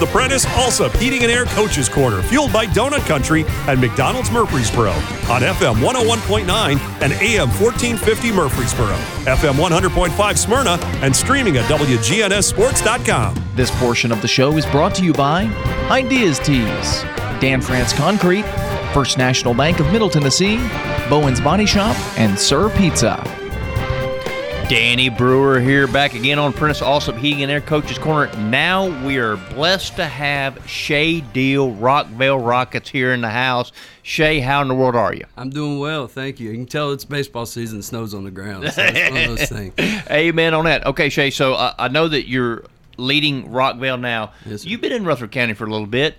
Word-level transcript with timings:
The 0.00 0.06
Prentice 0.06 0.46
Allsup 0.46 0.96
Heating 0.96 1.24
and 1.24 1.30
Air 1.30 1.44
Coaches 1.44 1.86
Corner, 1.86 2.22
fueled 2.22 2.54
by 2.54 2.64
Donut 2.64 3.06
Country 3.06 3.44
and 3.68 3.78
McDonald's 3.78 4.30
Murfreesboro 4.30 4.92
on 5.28 5.42
FM 5.42 5.74
101.9 5.74 6.46
and 7.02 7.12
AM 7.12 7.48
1450 7.48 8.32
Murfreesboro, 8.32 8.96
FM 9.26 9.56
100.5 9.56 10.38
Smyrna, 10.38 10.78
and 11.04 11.14
streaming 11.14 11.58
at 11.58 11.66
WGNSSports.com. 11.66 13.34
This 13.54 13.70
portion 13.78 14.10
of 14.10 14.22
the 14.22 14.28
show 14.28 14.56
is 14.56 14.64
brought 14.64 14.94
to 14.94 15.04
you 15.04 15.12
by 15.12 15.44
Ideas 15.90 16.38
Tees, 16.38 17.02
Dan 17.38 17.60
France 17.60 17.92
Concrete, 17.92 18.46
First 18.94 19.18
National 19.18 19.52
Bank 19.52 19.80
of 19.80 19.92
Middle 19.92 20.08
Tennessee, 20.08 20.56
Bowen's 21.10 21.42
Body 21.42 21.66
Shop, 21.66 21.94
and 22.16 22.38
Sir 22.38 22.70
Pizza. 22.70 23.39
Danny 24.70 25.08
Brewer 25.08 25.58
here, 25.58 25.88
back 25.88 26.14
again 26.14 26.38
on 26.38 26.52
Prentice 26.52 26.78
Heating 27.16 27.42
and 27.42 27.50
Air 27.50 27.60
Coaches 27.60 27.98
Corner. 27.98 28.32
Now 28.36 29.04
we 29.04 29.18
are 29.18 29.36
blessed 29.36 29.96
to 29.96 30.06
have 30.06 30.64
Shay 30.70 31.22
Deal, 31.22 31.72
Rockvale 31.72 32.38
Rockets 32.40 32.88
here 32.88 33.12
in 33.12 33.20
the 33.20 33.30
house. 33.30 33.72
Shay, 34.04 34.38
how 34.38 34.62
in 34.62 34.68
the 34.68 34.76
world 34.76 34.94
are 34.94 35.12
you? 35.12 35.24
I'm 35.36 35.50
doing 35.50 35.80
well, 35.80 36.06
thank 36.06 36.38
you. 36.38 36.50
You 36.50 36.56
can 36.56 36.66
tell 36.66 36.92
it's 36.92 37.04
baseball 37.04 37.46
season, 37.46 37.82
snow's 37.82 38.14
on 38.14 38.22
the 38.22 38.30
ground. 38.30 38.72
So 38.72 38.84
it's 38.84 39.10
one 39.10 39.20
of 39.20 39.38
those 39.38 39.48
things. 39.74 39.74
Amen 40.08 40.54
on 40.54 40.66
that. 40.66 40.86
Okay, 40.86 41.08
Shay, 41.08 41.30
so 41.30 41.54
uh, 41.54 41.74
I 41.76 41.88
know 41.88 42.06
that 42.06 42.28
you're 42.28 42.62
leading 42.96 43.48
Rockvale 43.48 43.98
now. 43.98 44.34
Yes. 44.46 44.64
You've 44.64 44.80
been 44.80 44.92
in 44.92 45.04
Rutherford 45.04 45.32
County 45.32 45.54
for 45.54 45.64
a 45.64 45.70
little 45.70 45.88
bit. 45.88 46.14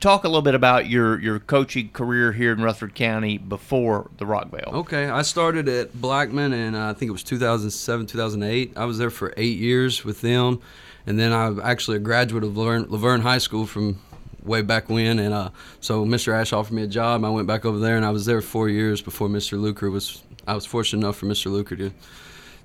Talk 0.00 0.24
a 0.24 0.28
little 0.28 0.42
bit 0.42 0.54
about 0.54 0.88
your, 0.88 1.20
your 1.20 1.38
coaching 1.38 1.90
career 1.90 2.32
here 2.32 2.52
in 2.52 2.62
Rutherford 2.62 2.94
County 2.94 3.36
before 3.36 4.10
the 4.16 4.24
Rockvale. 4.24 4.72
Okay, 4.72 5.08
I 5.08 5.22
started 5.22 5.68
at 5.68 6.00
Blackman 6.00 6.52
and 6.52 6.74
uh, 6.74 6.90
I 6.90 6.92
think 6.94 7.10
it 7.10 7.12
was 7.12 7.22
2007, 7.22 8.06
2008. 8.06 8.72
I 8.76 8.84
was 8.86 8.98
there 8.98 9.10
for 9.10 9.34
eight 9.36 9.58
years 9.58 10.04
with 10.04 10.22
them. 10.22 10.60
And 11.06 11.18
then 11.18 11.32
I'm 11.32 11.60
actually 11.60 11.98
a 11.98 12.00
graduate 12.00 12.42
of 12.42 12.56
La 12.56 12.64
Vergne, 12.64 12.86
Laverne 12.88 13.20
High 13.20 13.38
School 13.38 13.66
from 13.66 14.00
way 14.42 14.62
back 14.62 14.88
when. 14.88 15.18
And 15.18 15.34
uh, 15.34 15.50
so 15.80 16.06
Mr. 16.06 16.32
Ash 16.32 16.52
offered 16.52 16.74
me 16.74 16.82
a 16.82 16.88
job. 16.88 17.24
I 17.24 17.28
went 17.28 17.46
back 17.46 17.64
over 17.64 17.78
there 17.78 17.96
and 17.96 18.04
I 18.04 18.10
was 18.10 18.24
there 18.24 18.40
four 18.40 18.68
years 18.68 19.02
before 19.02 19.28
Mr. 19.28 19.60
Luker 19.60 19.90
was, 19.90 20.22
I 20.46 20.54
was 20.54 20.64
fortunate 20.64 21.04
enough 21.04 21.16
for 21.16 21.26
Mr. 21.26 21.50
Luker 21.50 21.76
to, 21.76 21.92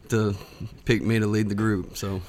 to 0.10 0.36
pick 0.86 1.02
me 1.02 1.20
to 1.20 1.28
lead 1.28 1.50
the 1.50 1.56
group. 1.56 1.98
So 1.98 2.22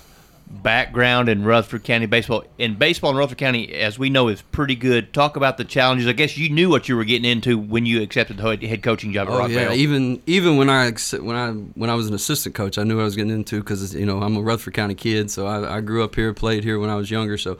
background 0.50 1.28
in 1.28 1.44
Rutherford 1.44 1.84
County 1.84 2.06
baseball. 2.06 2.44
In 2.58 2.76
baseball 2.76 3.10
in 3.10 3.16
Rutherford 3.16 3.38
County, 3.38 3.74
as 3.74 3.98
we 3.98 4.10
know, 4.10 4.28
is 4.28 4.42
pretty 4.42 4.74
good. 4.74 5.12
Talk 5.12 5.36
about 5.36 5.56
the 5.56 5.64
challenges. 5.64 6.06
I 6.06 6.12
guess 6.12 6.36
you 6.36 6.48
knew 6.50 6.68
what 6.68 6.88
you 6.88 6.96
were 6.96 7.04
getting 7.04 7.30
into 7.30 7.58
when 7.58 7.86
you 7.86 8.02
accepted 8.02 8.38
the 8.38 8.66
head- 8.66 8.82
coaching 8.82 9.12
job 9.12 9.28
at 9.28 9.34
Oh 9.34 9.46
yeah, 9.46 9.72
even 9.72 10.22
even 10.26 10.56
when 10.56 10.70
I 10.70 10.90
when 11.20 11.36
I 11.36 11.50
when 11.50 11.90
I 11.90 11.94
was 11.94 12.08
an 12.08 12.14
assistant 12.14 12.54
coach, 12.54 12.78
I 12.78 12.84
knew 12.84 12.96
what 12.96 13.02
I 13.02 13.04
was 13.04 13.16
getting 13.16 13.32
into 13.32 13.60
because 13.60 13.94
you 13.94 14.06
know 14.06 14.22
I'm 14.22 14.36
a 14.36 14.40
Rutherford 14.40 14.74
County 14.74 14.94
kid, 14.94 15.30
so 15.30 15.46
I, 15.46 15.76
I 15.76 15.80
grew 15.80 16.02
up 16.02 16.14
here, 16.14 16.32
played 16.32 16.64
here 16.64 16.78
when 16.78 16.90
I 16.90 16.96
was 16.96 17.10
younger, 17.10 17.38
so 17.38 17.58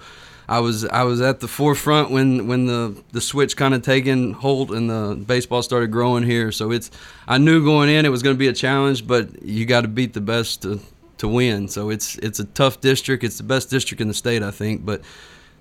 I 0.48 0.60
was 0.60 0.84
I 0.86 1.02
was 1.02 1.20
at 1.20 1.40
the 1.40 1.48
forefront 1.48 2.10
when 2.10 2.46
when 2.46 2.66
the 2.66 2.96
the 3.12 3.20
switch 3.20 3.56
kind 3.56 3.74
of 3.74 3.82
taken 3.82 4.32
hold 4.32 4.72
and 4.72 4.88
the 4.88 5.22
baseball 5.26 5.62
started 5.62 5.90
growing 5.90 6.24
here. 6.24 6.50
So 6.52 6.70
it's 6.70 6.90
I 7.26 7.36
knew 7.36 7.62
going 7.62 7.90
in 7.90 8.06
it 8.06 8.08
was 8.08 8.22
going 8.22 8.34
to 8.34 8.38
be 8.38 8.48
a 8.48 8.54
challenge, 8.54 9.06
but 9.06 9.42
you 9.42 9.66
got 9.66 9.82
to 9.82 9.88
beat 9.88 10.14
the 10.14 10.22
best 10.22 10.62
to 10.62 10.80
to 11.18 11.28
win. 11.28 11.68
So 11.68 11.90
it's 11.90 12.16
it's 12.18 12.38
a 12.40 12.44
tough 12.44 12.80
district. 12.80 13.24
It's 13.24 13.38
the 13.38 13.44
best 13.44 13.70
district 13.70 14.00
in 14.00 14.08
the 14.08 14.14
state, 14.14 14.42
I 14.42 14.50
think, 14.50 14.84
but 14.84 15.02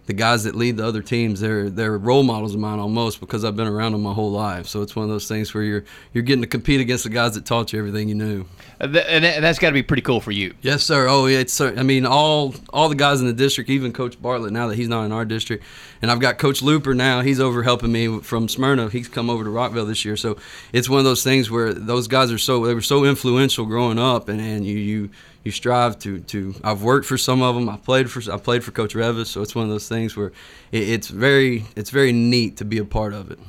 the 0.05 0.13
guys 0.13 0.45
that 0.45 0.55
lead 0.55 0.77
the 0.77 0.85
other 0.87 1.01
teams, 1.01 1.41
they're 1.41 1.69
they're 1.69 1.97
role 1.97 2.23
models 2.23 2.53
of 2.53 2.61
mine 2.61 2.79
almost 2.79 3.19
because 3.19 3.43
I've 3.43 3.57
been 3.57 3.67
around 3.67 3.91
them 3.91 4.03
my 4.03 4.13
whole 4.13 4.31
life. 4.31 4.65
So 4.65 4.81
it's 4.81 4.95
one 4.95 5.03
of 5.03 5.09
those 5.09 5.27
things 5.27 5.53
where 5.53 5.63
you're 5.63 5.83
you're 6.13 6.23
getting 6.23 6.43
to 6.43 6.47
compete 6.47 6.79
against 6.79 7.03
the 7.03 7.09
guys 7.09 7.33
that 7.35 7.43
taught 7.45 7.73
you 7.73 7.79
everything 7.79 8.07
you 8.07 8.15
knew. 8.15 8.45
Uh, 8.79 8.85
and, 8.85 8.95
that- 8.95 9.09
and 9.09 9.43
that's 9.43 9.59
got 9.59 9.67
to 9.67 9.73
be 9.73 9.83
pretty 9.83 10.01
cool 10.03 10.21
for 10.21 10.31
you. 10.31 10.53
Yes, 10.61 10.83
sir. 10.85 11.07
Oh, 11.09 11.25
yeah. 11.25 11.39
It's. 11.39 11.59
I 11.59 11.83
mean, 11.83 12.05
all 12.05 12.55
all 12.69 12.87
the 12.87 12.95
guys 12.95 13.19
in 13.19 13.27
the 13.27 13.33
district, 13.33 13.69
even 13.69 13.91
Coach 13.91 14.21
Bartlett 14.21 14.53
now 14.53 14.67
that 14.67 14.75
he's 14.75 14.87
not 14.87 15.03
in 15.03 15.11
our 15.11 15.25
district, 15.25 15.65
and 16.01 16.09
I've 16.09 16.21
got 16.21 16.37
Coach 16.37 16.61
Looper 16.61 16.93
now. 16.93 17.19
He's 17.19 17.41
over 17.41 17.63
helping 17.63 17.91
me 17.91 18.21
from 18.21 18.47
Smyrna. 18.47 18.89
He's 18.89 19.09
come 19.09 19.29
over 19.29 19.43
to 19.43 19.49
Rockvale 19.49 19.87
this 19.87 20.05
year, 20.05 20.15
so 20.15 20.37
it's 20.71 20.87
one 20.87 20.99
of 20.99 21.05
those 21.05 21.21
things 21.21 21.51
where 21.51 21.73
those 21.73 22.07
guys 22.07 22.31
are 22.31 22.37
so 22.37 22.65
they 22.65 22.73
were 22.73 22.81
so 22.81 23.03
influential 23.03 23.65
growing 23.65 23.99
up, 23.99 24.29
and, 24.29 24.39
and 24.39 24.65
you 24.65 24.77
you 24.77 25.09
you 25.47 25.51
strive 25.51 25.97
to 25.99 26.19
to. 26.19 26.53
I've 26.63 26.83
worked 26.83 27.05
for 27.07 27.17
some 27.17 27.41
of 27.41 27.55
them. 27.55 27.69
I 27.69 27.77
played 27.77 28.11
for 28.11 28.21
I 28.31 28.37
played 28.37 28.63
for 28.63 28.71
Coach 28.71 28.93
Revis, 28.93 29.27
so 29.27 29.41
it's 29.41 29.55
one 29.55 29.63
of 29.63 29.71
those 29.71 29.87
things 29.87 30.15
where 30.15 30.27
it, 30.71 30.89
it's 30.89 31.07
very 31.07 31.65
it's 31.75 31.89
very 31.89 32.11
neat 32.11 32.57
to 32.57 32.65
be 32.65 32.77
a 32.77 32.85
part 32.85 33.13
of 33.13 33.31
it. 33.31 33.39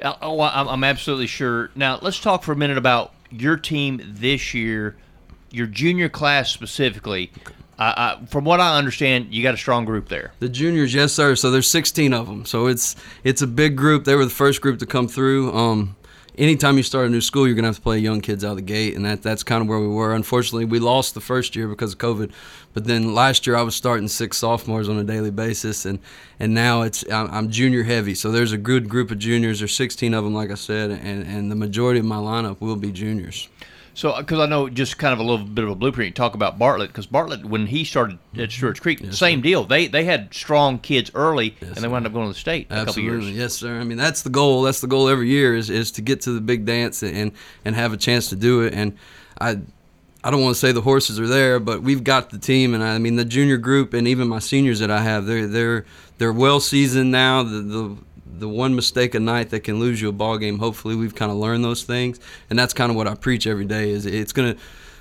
Uh, 0.00 0.14
Oh, 0.22 0.40
I'm, 0.40 0.84
absolutely 0.84 1.26
sure. 1.26 1.70
Now, 1.74 1.98
let's 2.00 2.20
talk 2.20 2.44
for 2.44 2.52
a 2.52 2.56
minute 2.56 2.78
about 2.78 3.12
your 3.30 3.56
team 3.56 4.00
this 4.04 4.54
year, 4.54 4.96
your 5.50 5.66
junior 5.66 6.08
class 6.08 6.50
specifically. 6.50 7.32
Uh, 7.78 7.82
uh, 7.82 8.26
from 8.26 8.44
what 8.44 8.60
I 8.60 8.76
understand, 8.76 9.32
you 9.32 9.42
got 9.42 9.54
a 9.54 9.56
strong 9.56 9.84
group 9.84 10.08
there. 10.08 10.32
The 10.38 10.48
juniors, 10.48 10.94
yes, 10.94 11.12
sir. 11.12 11.34
So 11.34 11.50
there's 11.50 11.70
16 11.70 12.12
of 12.12 12.26
them. 12.26 12.44
So 12.44 12.66
it's 12.66 12.94
it's 13.24 13.42
a 13.42 13.46
big 13.46 13.76
group. 13.76 14.04
They 14.04 14.14
were 14.14 14.24
the 14.24 14.30
first 14.30 14.60
group 14.60 14.78
to 14.80 14.86
come 14.86 15.08
through. 15.08 15.52
Um, 15.52 15.96
anytime 16.38 16.76
you 16.76 16.82
start 16.82 17.06
a 17.06 17.10
new 17.10 17.20
school, 17.20 17.46
you're 17.46 17.56
gonna 17.56 17.68
have 17.68 17.76
to 17.76 17.82
play 17.82 17.98
young 17.98 18.20
kids 18.20 18.44
out 18.44 18.52
of 18.52 18.56
the 18.56 18.62
gate, 18.62 18.96
and 18.96 19.04
that 19.04 19.22
that's 19.22 19.42
kind 19.42 19.60
of 19.60 19.68
where 19.68 19.78
we 19.78 19.88
were. 19.88 20.14
Unfortunately, 20.14 20.64
we 20.64 20.78
lost 20.78 21.14
the 21.14 21.20
first 21.20 21.56
year 21.56 21.68
because 21.68 21.92
of 21.92 21.98
COVID, 21.98 22.30
but 22.72 22.84
then 22.84 23.14
last 23.14 23.46
year 23.46 23.56
I 23.56 23.62
was 23.62 23.74
starting 23.74 24.08
six 24.08 24.38
sophomores 24.38 24.88
on 24.88 24.98
a 24.98 25.04
daily 25.04 25.30
basis, 25.30 25.84
and 25.84 25.98
and 26.38 26.54
now 26.54 26.82
it's 26.82 27.04
I'm, 27.10 27.30
I'm 27.30 27.50
junior 27.50 27.82
heavy. 27.82 28.14
So 28.14 28.30
there's 28.30 28.52
a 28.52 28.58
good 28.58 28.88
group 28.88 29.10
of 29.10 29.18
juniors. 29.18 29.58
There's 29.58 29.74
16 29.74 30.14
of 30.14 30.24
them, 30.24 30.34
like 30.34 30.50
I 30.50 30.54
said, 30.54 30.90
and 30.90 31.26
and 31.26 31.50
the 31.50 31.56
majority 31.56 32.00
of 32.00 32.06
my 32.06 32.16
lineup 32.16 32.60
will 32.60 32.76
be 32.76 32.92
juniors. 32.92 33.48
So, 33.98 34.16
because 34.16 34.38
I 34.38 34.46
know 34.46 34.68
just 34.68 34.96
kind 34.96 35.12
of 35.12 35.18
a 35.18 35.24
little 35.24 35.44
bit 35.44 35.64
of 35.64 35.70
a 35.70 35.74
blueprint, 35.74 36.14
talk 36.14 36.34
about 36.34 36.56
Bartlett, 36.56 36.90
because 36.90 37.08
Bartlett, 37.08 37.44
when 37.44 37.66
he 37.66 37.82
started 37.82 38.20
at 38.34 38.38
mm-hmm. 38.38 38.48
Stewart's 38.48 38.78
Creek, 38.78 39.12
same 39.12 39.40
deal. 39.40 39.64
They 39.64 39.88
they 39.88 40.04
had 40.04 40.32
strong 40.32 40.78
kids 40.78 41.10
early, 41.16 41.56
and 41.60 41.78
they 41.78 41.88
wound 41.88 42.06
up 42.06 42.12
going 42.12 42.28
to 42.28 42.32
the 42.32 42.38
state 42.38 42.66
a 42.66 42.68
couple 42.68 42.90
Absolutely, 42.90 43.26
years. 43.30 43.36
yes, 43.36 43.54
sir. 43.54 43.80
I 43.80 43.82
mean, 43.82 43.98
that's 43.98 44.22
the 44.22 44.30
goal. 44.30 44.62
That's 44.62 44.80
the 44.80 44.86
goal 44.86 45.08
every 45.08 45.28
year 45.28 45.56
is, 45.56 45.68
is 45.68 45.90
to 45.90 46.00
get 46.00 46.20
to 46.20 46.30
the 46.30 46.40
big 46.40 46.64
dance 46.64 47.02
and 47.02 47.32
and 47.64 47.74
have 47.74 47.92
a 47.92 47.96
chance 47.96 48.28
to 48.28 48.36
do 48.36 48.60
it. 48.60 48.72
And 48.72 48.96
I 49.40 49.58
I 50.22 50.30
don't 50.30 50.42
want 50.42 50.54
to 50.54 50.60
say 50.60 50.70
the 50.70 50.80
horses 50.80 51.18
are 51.18 51.26
there, 51.26 51.58
but 51.58 51.82
we've 51.82 52.04
got 52.04 52.30
the 52.30 52.38
team. 52.38 52.74
And 52.74 52.84
I 52.84 52.98
mean, 52.98 53.16
the 53.16 53.24
junior 53.24 53.56
group 53.56 53.94
and 53.94 54.06
even 54.06 54.28
my 54.28 54.38
seniors 54.38 54.78
that 54.78 54.92
I 54.92 55.02
have, 55.02 55.26
they're 55.26 55.48
they're 55.48 55.86
they're 56.18 56.32
well 56.32 56.60
seasoned 56.60 57.10
now. 57.10 57.42
The 57.42 57.62
the 57.62 57.96
the 58.38 58.48
one 58.48 58.74
mistake 58.74 59.14
a 59.14 59.20
night 59.20 59.50
that 59.50 59.60
can 59.60 59.78
lose 59.78 60.00
you 60.00 60.08
a 60.08 60.12
ball 60.12 60.38
game. 60.38 60.58
Hopefully, 60.58 60.94
we've 60.94 61.14
kind 61.14 61.30
of 61.30 61.38
learned 61.38 61.64
those 61.64 61.84
things, 61.84 62.20
and 62.50 62.58
that's 62.58 62.74
kind 62.74 62.90
of 62.90 62.96
what 62.96 63.06
I 63.06 63.14
preach 63.14 63.46
every 63.46 63.64
day. 63.64 63.90
Is 63.90 64.06
it's 64.06 64.32
gonna 64.32 64.56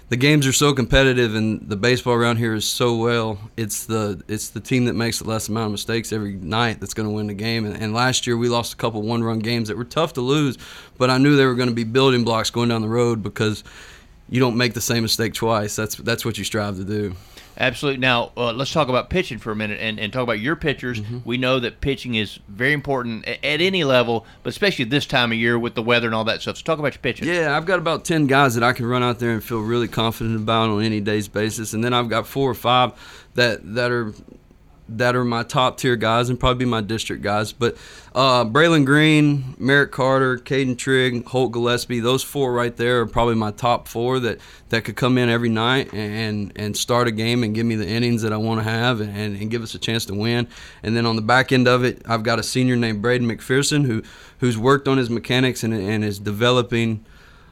the 0.09 0.15
games 0.15 0.47
are 0.47 0.53
so 0.53 0.73
competitive 0.73 1.35
and 1.35 1.67
the 1.67 1.75
baseball 1.75 2.13
around 2.13 2.37
here 2.37 2.53
is 2.53 2.65
so 2.65 2.95
well. 2.95 3.37
It's 3.57 3.85
the 3.85 4.23
it's 4.27 4.49
the 4.49 4.61
team 4.61 4.85
that 4.85 4.93
makes 4.93 5.19
the 5.19 5.25
less 5.25 5.49
amount 5.49 5.65
of 5.65 5.71
mistakes 5.73 6.13
every 6.13 6.33
night 6.33 6.79
that's 6.79 6.93
going 6.93 7.09
to 7.09 7.13
win 7.13 7.27
the 7.27 7.33
game. 7.33 7.65
And, 7.65 7.75
and 7.75 7.93
last 7.93 8.25
year 8.25 8.37
we 8.37 8.47
lost 8.47 8.73
a 8.73 8.77
couple 8.77 9.01
one-run 9.01 9.39
games 9.39 9.67
that 9.67 9.75
were 9.75 9.83
tough 9.83 10.13
to 10.13 10.21
lose, 10.21 10.57
but 10.97 11.09
I 11.09 11.17
knew 11.17 11.35
they 11.35 11.45
were 11.45 11.55
going 11.55 11.69
to 11.69 11.75
be 11.75 11.83
building 11.83 12.23
blocks 12.23 12.49
going 12.49 12.69
down 12.69 12.81
the 12.81 12.87
road 12.87 13.21
because 13.21 13.65
you 14.29 14.39
don't 14.39 14.55
make 14.55 14.73
the 14.73 14.81
same 14.81 15.03
mistake 15.03 15.33
twice. 15.33 15.75
That's 15.75 15.95
that's 15.95 16.23
what 16.23 16.37
you 16.37 16.45
strive 16.45 16.77
to 16.77 16.85
do. 16.85 17.15
Absolutely. 17.59 17.99
Now, 17.99 18.31
uh, 18.37 18.53
let's 18.53 18.71
talk 18.71 18.87
about 18.87 19.09
pitching 19.09 19.39
for 19.39 19.51
a 19.51 19.55
minute 19.55 19.79
and, 19.81 19.99
and 19.99 20.13
talk 20.13 20.23
about 20.23 20.39
your 20.39 20.55
pitchers. 20.55 21.01
Mm-hmm. 21.01 21.19
We 21.25 21.37
know 21.37 21.59
that 21.59 21.81
pitching 21.81 22.15
is 22.15 22.39
very 22.47 22.73
important 22.73 23.27
at, 23.27 23.43
at 23.43 23.61
any 23.61 23.83
level, 23.83 24.25
but 24.43 24.49
especially 24.49 24.85
this 24.85 25.05
time 25.05 25.31
of 25.31 25.37
year 25.37 25.57
with 25.57 25.73
the 25.73 25.81
weather 25.81 26.07
and 26.07 26.15
all 26.15 26.25
that 26.25 26.41
stuff. 26.41 26.57
So, 26.57 26.63
talk 26.63 26.79
about 26.79 26.93
your 26.93 27.01
pitching. 27.01 27.27
Yeah, 27.27 27.57
I've 27.57 27.65
got 27.65 27.79
about 27.79 28.05
10 28.05 28.27
guys 28.27 28.55
that 28.55 28.63
I 28.63 28.73
can 28.73 28.85
run 28.85 29.01
out 29.01 29.19
there 29.19 29.31
and 29.31 29.43
feel 29.43 29.61
really 29.61 29.87
confident 29.87 30.35
about 30.35 30.69
on 30.69 30.83
any 30.83 31.01
day's 31.01 31.27
basis. 31.27 31.73
And 31.73 31.83
then 31.83 31.93
I've 31.93 32.09
got 32.09 32.27
four 32.27 32.49
or 32.49 32.55
five 32.55 32.93
that 33.33 33.75
that 33.75 33.91
are 33.91 34.13
that 34.89 35.15
are 35.15 35.25
my 35.25 35.43
top 35.43 35.77
tier 35.77 35.95
guys 35.95 36.29
and 36.29 36.39
probably 36.39 36.65
my 36.65 36.81
district 36.81 37.21
guys. 37.21 37.51
But 37.51 37.77
uh, 38.15 38.45
Braylon 38.45 38.85
Green, 38.85 39.55
Merrick 39.57 39.91
Carter, 39.91 40.37
Caden 40.37 40.77
Trigg, 40.77 41.25
Holt 41.25 41.51
Gillespie, 41.51 41.99
those 41.99 42.23
four 42.23 42.53
right 42.53 42.75
there 42.75 43.01
are 43.01 43.05
probably 43.05 43.35
my 43.35 43.51
top 43.51 43.87
four 43.87 44.19
that, 44.19 44.39
that 44.69 44.85
could 44.85 44.95
come 44.95 45.17
in 45.17 45.29
every 45.29 45.49
night 45.49 45.93
and, 45.93 46.51
and 46.55 46.75
start 46.75 47.07
a 47.07 47.11
game 47.11 47.43
and 47.43 47.53
give 47.53 47.65
me 47.65 47.75
the 47.75 47.87
innings 47.87 48.21
that 48.21 48.33
I 48.33 48.37
want 48.37 48.59
to 48.59 48.63
have 48.63 49.01
and, 49.01 49.11
and 49.37 49.51
give 49.51 49.63
us 49.63 49.75
a 49.75 49.79
chance 49.79 50.05
to 50.05 50.13
win. 50.13 50.47
And 50.83 50.95
then 50.95 51.05
on 51.05 51.15
the 51.15 51.21
back 51.21 51.51
end 51.51 51.67
of 51.67 51.83
it, 51.83 52.01
I've 52.05 52.23
got 52.23 52.39
a 52.39 52.43
senior 52.43 52.75
named 52.75 53.01
Braden 53.01 53.27
McPherson 53.27 53.85
who 53.85 54.03
who's 54.39 54.57
worked 54.57 54.87
on 54.87 54.97
his 54.97 55.09
mechanics 55.09 55.63
and, 55.63 55.73
and 55.73 56.03
is 56.03 56.19
developing 56.19 57.03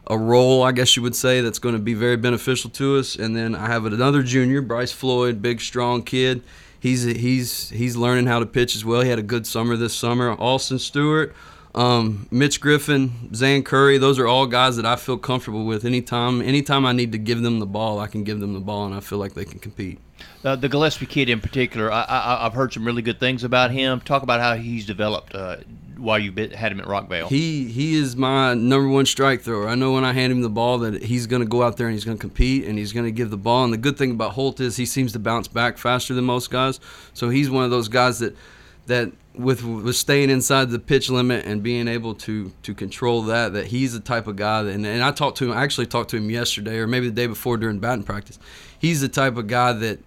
a 0.08 0.18
role, 0.18 0.64
I 0.64 0.72
guess 0.72 0.96
you 0.96 1.02
would 1.02 1.16
say, 1.16 1.42
that's 1.42 1.60
going 1.60 1.74
to 1.74 1.82
be 1.82 1.94
very 1.94 2.16
beneficial 2.16 2.70
to 2.72 2.98
us. 2.98 3.16
And 3.16 3.36
then 3.36 3.56
I 3.56 3.68
have 3.68 3.86
another 3.86 4.22
junior, 4.22 4.62
Bryce 4.62 4.92
Floyd, 4.92 5.42
big, 5.42 5.62
strong 5.62 6.04
kid. 6.04 6.44
He's 6.86 7.02
he's 7.02 7.72
he's 7.72 7.96
learning 7.96 8.28
how 8.28 8.38
to 8.38 8.46
pitch 8.46 8.76
as 8.76 8.86
well. 8.86 9.02
He 9.02 9.10
had 9.10 9.18
a 9.18 9.24
good 9.24 9.48
summer 9.48 9.76
this 9.76 9.96
summer. 9.96 10.34
Austin 10.34 10.78
Stewart, 10.78 11.34
um, 11.76 12.28
Mitch 12.32 12.62
Griffin, 12.62 13.34
Zan 13.36 13.62
Curry. 13.62 13.98
Those 13.98 14.18
are 14.18 14.28
all 14.28 14.48
guys 14.48 14.78
that 14.78 14.86
I 14.86 14.96
feel 14.96 15.18
comfortable 15.18 15.66
with. 15.66 15.86
Anytime 15.86 16.42
anytime 16.42 16.86
I 16.86 16.94
need 16.94 17.12
to 17.12 17.18
give 17.18 17.42
them 17.42 17.60
the 17.60 17.66
ball, 17.66 18.00
I 18.00 18.08
can 18.08 18.24
give 18.24 18.40
them 18.40 18.54
the 18.54 18.60
ball, 18.62 18.86
and 18.86 18.96
I 18.96 19.02
feel 19.02 19.20
like 19.20 19.34
they 19.34 19.46
can 19.46 19.60
compete. 19.60 20.00
Uh, 20.44 20.56
the 20.56 20.70
Gillespie 20.70 21.06
kid 21.06 21.30
in 21.30 21.42
particular, 21.42 21.92
I, 21.92 22.04
I, 22.04 22.46
I've 22.46 22.54
heard 22.54 22.72
some 22.72 22.86
really 22.86 23.02
good 23.02 23.20
things 23.20 23.44
about 23.44 23.72
him. 23.72 24.00
Talk 24.00 24.24
about 24.24 24.40
how 24.40 24.56
he's 24.56 24.86
developed 24.86 25.36
uh, 25.36 25.58
while 25.98 26.18
you 26.18 26.32
have 26.32 26.52
had 26.54 26.72
him 26.72 26.80
at 26.80 26.88
Rockvale? 26.88 27.28
He 27.28 27.66
he 27.66 27.96
is 27.96 28.16
my 28.16 28.54
number 28.54 28.88
one 28.88 29.06
strike 29.06 29.42
thrower. 29.42 29.68
I 29.68 29.76
know 29.76 29.92
when 29.94 30.06
I 30.06 30.14
hand 30.14 30.32
him 30.32 30.42
the 30.42 30.50
ball 30.50 30.78
that 30.80 31.04
he's 31.04 31.28
going 31.28 31.42
to 31.42 31.48
go 31.48 31.62
out 31.62 31.76
there 31.76 31.88
and 31.88 31.94
he's 31.94 32.06
going 32.06 32.18
to 32.18 32.22
compete 32.22 32.66
and 32.66 32.78
he's 32.78 32.94
going 32.94 33.06
to 33.06 33.12
give 33.12 33.32
the 33.32 33.38
ball. 33.38 33.66
And 33.66 33.74
the 33.74 33.78
good 33.78 33.98
thing 33.98 34.12
about 34.12 34.32
Holt 34.32 34.62
is 34.62 34.78
he 34.78 34.86
seems 34.86 35.12
to 35.14 35.20
bounce 35.20 35.50
back 35.50 35.78
faster 35.78 36.14
than 36.14 36.24
most 36.24 36.50
guys. 36.50 36.80
So 37.14 37.30
he's 37.30 37.50
one 37.50 37.66
of 37.66 37.72
those 37.72 37.90
guys 37.90 38.20
that 38.20 38.36
that 38.88 39.12
with 39.38 39.64
with 39.64 39.96
staying 39.96 40.30
inside 40.30 40.70
the 40.70 40.80
pitch 40.80 41.10
limit 41.10 41.46
and 41.46 41.62
being 41.62 41.88
able 41.88 42.16
to 42.16 42.52
to 42.64 42.74
control 42.74 43.24
that 43.24 43.54
that 43.54 43.68
he's 43.68 43.94
the 43.94 44.00
type 44.00 44.28
of 44.28 44.36
guy 44.36 44.64
that 44.64 44.74
and, 44.74 44.86
and 44.86 45.04
I 45.04 45.12
talked 45.12 45.38
to 45.38 45.46
him 45.46 45.58
I 45.58 45.64
actually 45.64 45.88
talked 45.88 46.10
to 46.12 46.18
him 46.18 46.30
yesterday 46.30 46.78
or 46.78 46.88
maybe 46.88 47.08
the 47.08 47.16
day 47.16 47.28
before 47.28 47.58
during 47.58 47.80
batting 47.80 48.04
practice. 48.04 48.40
He's 48.80 49.02
the 49.02 49.10
type 49.10 49.38
of 49.38 49.48
guy 49.48 49.74
that 49.74 50.00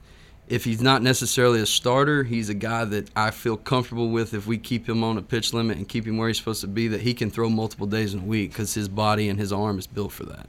if 0.48 0.64
he's 0.64 0.80
not 0.80 1.02
necessarily 1.02 1.60
a 1.60 1.66
starter, 1.66 2.24
he's 2.24 2.48
a 2.48 2.54
guy 2.54 2.84
that 2.86 3.10
I 3.14 3.30
feel 3.30 3.56
comfortable 3.56 4.08
with 4.08 4.32
if 4.32 4.46
we 4.46 4.56
keep 4.56 4.88
him 4.88 5.04
on 5.04 5.18
a 5.18 5.22
pitch 5.22 5.52
limit 5.52 5.76
and 5.76 5.86
keep 5.86 6.06
him 6.06 6.16
where 6.16 6.28
he's 6.28 6.38
supposed 6.38 6.62
to 6.62 6.68
be, 6.68 6.88
that 6.88 7.02
he 7.02 7.12
can 7.12 7.30
throw 7.30 7.50
multiple 7.50 7.86
days 7.86 8.14
in 8.14 8.20
a 8.20 8.24
week 8.24 8.52
because 8.52 8.72
his 8.72 8.88
body 8.88 9.28
and 9.28 9.38
his 9.38 9.52
arm 9.52 9.78
is 9.78 9.86
built 9.86 10.12
for 10.12 10.24
that. 10.24 10.48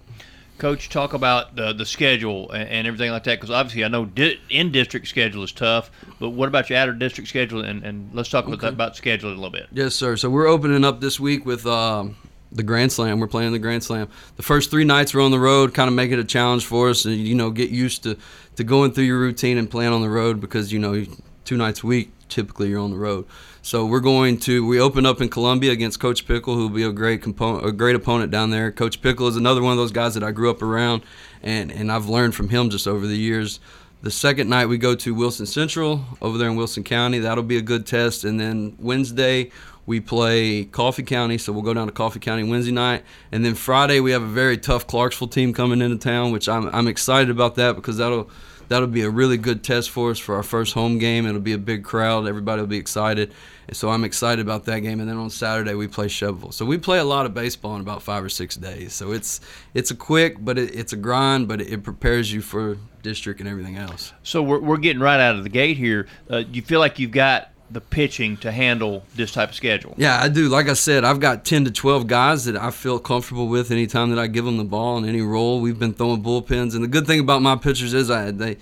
Coach, 0.60 0.90
talk 0.90 1.14
about 1.14 1.56
the, 1.56 1.74
the 1.74 1.86
schedule 1.86 2.52
and, 2.52 2.70
and 2.70 2.88
everything 2.88 3.12
like 3.12 3.24
that 3.24 3.38
because 3.38 3.50
obviously 3.50 3.84
I 3.84 3.88
know 3.88 4.06
di- 4.06 4.40
in 4.50 4.72
district 4.72 5.08
schedule 5.08 5.44
is 5.44 5.52
tough, 5.52 5.90
but 6.20 6.30
what 6.30 6.48
about 6.48 6.70
your 6.70 6.78
out 6.78 6.90
of 6.90 7.00
district 7.00 7.30
schedule? 7.30 7.62
And, 7.62 7.84
and 7.84 8.10
let's 8.14 8.30
talk 8.30 8.46
about, 8.46 8.60
that, 8.62 8.74
about 8.74 8.96
schedule 8.96 9.30
a 9.30 9.34
little 9.34 9.50
bit. 9.50 9.68
Yes, 9.72 9.96
sir. 9.96 10.18
So 10.18 10.30
we're 10.30 10.48
opening 10.48 10.84
up 10.84 11.02
this 11.02 11.20
week 11.20 11.46
with 11.46 11.66
um, 11.66 12.16
the 12.52 12.64
Grand 12.64 12.92
Slam. 12.92 13.20
We're 13.20 13.28
playing 13.28 13.54
the 13.54 13.60
Grand 13.60 13.84
Slam. 13.84 14.10
The 14.36 14.44
first 14.44 14.70
three 14.70 14.86
nights 14.86 15.14
we're 15.14 15.24
on 15.24 15.32
the 15.32 15.40
road, 15.40 15.74
kind 15.74 15.88
of 15.88 15.94
make 15.94 16.12
it 16.12 16.20
a 16.20 16.24
challenge 16.24 16.66
for 16.66 16.90
us, 16.90 17.06
and 17.06 17.16
you 17.16 17.36
know 17.36 17.50
get 17.52 17.70
used 17.70 18.04
to 18.04 18.18
to 18.56 18.64
going 18.64 18.92
through 18.92 19.06
your 19.06 19.20
routine 19.20 19.58
and 19.58 19.70
playing 19.70 19.94
on 19.94 20.02
the 20.02 20.10
road 20.10 20.42
because 20.42 20.74
you 20.74 20.80
know 20.80 21.06
two 21.46 21.58
nights 21.58 21.84
a 21.84 21.88
week 21.88 22.12
typically 22.30 22.70
you're 22.70 22.80
on 22.80 22.92
the 22.92 22.98
road. 22.98 23.26
So 23.62 23.86
we're 23.86 24.00
going 24.00 24.38
to 24.42 24.66
we 24.66 24.80
open 24.80 25.06
up 25.06 25.22
in 25.22 25.30
Columbia 25.30 25.72
against 25.72 26.00
Coach 26.00 26.28
Pickle, 26.28 26.56
who 26.56 26.62
will 26.62 26.76
be 26.76 26.84
a 26.84 26.92
great 26.92 27.22
component, 27.22 27.66
a 27.66 27.72
great 27.72 27.96
opponent 27.96 28.32
down 28.32 28.52
there. 28.52 28.72
Coach 28.72 29.02
Pickle 29.02 29.28
is 29.28 29.36
another 29.36 29.62
one 29.62 29.72
of 29.72 29.78
those 29.78 29.92
guys 29.92 30.14
that 30.14 30.24
I 30.24 30.32
grew 30.32 30.50
up 30.50 30.62
around, 30.62 31.04
and 31.44 31.72
and 31.72 31.92
I've 31.92 32.08
learned 32.08 32.36
from 32.36 32.50
him 32.50 32.70
just 32.70 32.88
over 32.88 33.06
the 33.06 33.18
years. 33.18 33.60
The 34.02 34.12
second 34.12 34.50
night 34.50 34.68
we 34.68 34.78
go 34.78 34.96
to 34.96 35.14
Wilson 35.14 35.46
Central 35.46 36.06
over 36.22 36.38
there 36.38 36.50
in 36.50 36.56
Wilson 36.56 36.86
County. 36.86 37.20
That'll 37.20 37.44
be 37.44 37.58
a 37.58 37.62
good 37.62 37.86
test, 37.86 38.24
and 38.24 38.40
then 38.40 38.78
Wednesday 38.80 39.52
we 39.86 40.00
play 40.00 40.66
Coffee 40.66 41.04
County, 41.04 41.38
so 41.40 41.52
we'll 41.52 41.64
go 41.64 41.74
down 41.74 41.88
to 41.88 41.92
Coffee 41.92 42.20
County 42.20 42.44
Wednesday 42.44 42.72
night, 42.72 43.04
and 43.32 43.44
then 43.44 43.56
Friday 43.56 44.00
we 44.00 44.12
have 44.12 44.22
a 44.22 44.28
very 44.28 44.58
tough 44.58 44.86
Clarksville 44.88 45.28
team 45.28 45.52
coming 45.52 45.82
into 45.82 45.98
town, 45.98 46.32
which 46.32 46.48
I'm 46.48 46.74
I'm 46.74 46.88
excited 46.88 47.30
about 47.30 47.56
that 47.56 47.76
because 47.76 47.98
that'll 47.98 48.30
that'll 48.70 48.88
be 48.88 49.02
a 49.02 49.10
really 49.10 49.38
good 49.38 49.64
test 49.64 49.90
for 49.90 50.12
us 50.12 50.18
for 50.18 50.36
our 50.36 50.44
first 50.44 50.74
home 50.74 50.98
game. 50.98 51.26
It'll 51.26 51.42
be 51.42 51.54
a 51.54 51.58
big 51.58 51.84
crowd, 51.84 52.28
everybody 52.28 52.62
will 52.62 52.68
be 52.68 52.78
excited, 52.78 53.34
and 53.68 53.76
so 53.76 53.90
I'm 53.90 54.04
excited 54.06 54.42
about 54.42 54.66
that 54.66 54.80
game. 54.80 55.02
And 55.02 55.10
then 55.10 55.18
on 55.18 55.30
Saturday 55.30 55.74
we 55.74 55.88
play 55.88 56.08
Shelbyville, 56.08 56.54
so 56.54 56.66
we 56.66 56.78
play 56.78 57.00
a 57.00 57.04
lot 57.04 57.26
of 57.26 57.34
baseball 57.34 57.76
in 57.76 57.82
about 57.82 58.02
five 58.02 58.24
or 58.24 58.30
six 58.30 58.56
days. 58.56 58.94
So 58.94 59.12
it's 59.12 59.42
it's 59.74 59.92
a 59.92 59.96
quick, 59.96 60.38
but 60.40 60.58
it, 60.58 60.74
it's 60.74 60.94
a 60.94 60.98
grind, 60.98 61.48
but 61.48 61.60
it, 61.60 61.74
it 61.74 61.84
prepares 61.84 62.32
you 62.32 62.42
for 62.42 62.78
district 63.02 63.40
and 63.40 63.50
everything 63.50 63.78
else. 63.78 64.14
So 64.24 64.42
we're, 64.44 64.60
we're 64.60 64.78
getting 64.78 65.02
right 65.02 65.20
out 65.20 65.36
of 65.36 65.44
the 65.44 65.50
gate 65.50 65.78
here. 65.78 66.08
Uh, 66.30 66.44
you 66.52 66.62
feel 66.62 66.80
like 66.80 67.00
you've 67.00 67.12
got 67.12 67.50
the 67.72 67.82
pitching 67.82 68.38
to 68.38 68.52
handle 68.52 69.04
this 69.16 69.32
type 69.32 69.50
of 69.50 69.56
schedule. 69.56 69.94
Yeah, 69.98 70.20
I 70.22 70.30
do. 70.30 70.50
Like 70.50 70.68
I 70.68 70.74
said, 70.74 71.04
I've 71.04 71.20
got 71.20 71.46
10 71.46 71.66
to 71.66 71.72
12 71.72 72.08
guys 72.08 72.46
that 72.46 72.58
I 72.58 72.72
feel 72.72 73.00
comfortable 73.00 73.48
with 73.48 73.72
anytime 73.72 74.10
that 74.10 74.20
I 74.20 74.28
give 74.28 74.46
them 74.46 74.58
the 74.58 74.64
ball 74.64 74.98
in 74.98 75.08
any 75.08 75.22
role. 75.22 75.62
We've 75.62 75.80
been 75.80 75.94
throwing 75.94 76.24
bullpens, 76.24 76.74
and 76.74 76.84
the 76.84 76.88
good 76.88 77.06
thing 77.06 77.20
about 77.20 77.42
my 77.42 77.56
pitchers 77.56 77.94
is 77.94 78.10
I 78.10 78.32
they 78.32 78.58